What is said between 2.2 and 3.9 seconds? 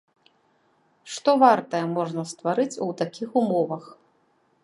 стварыць у такіх умовах?